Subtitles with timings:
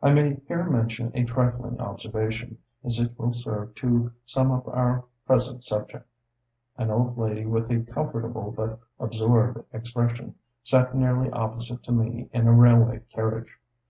[0.00, 5.06] I may here mention a trifling observation, as it will serve to sum up our
[5.26, 6.06] present subject.
[6.78, 12.46] An old lady with a comfortable but absorbed expression sat nearly opposite to me in
[12.46, 13.58] a railway carriage.